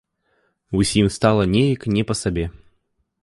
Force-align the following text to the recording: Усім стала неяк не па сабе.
Усім 0.79 1.07
стала 1.17 1.43
неяк 1.55 1.81
не 1.97 2.03
па 2.13 2.17
сабе. 2.23 2.45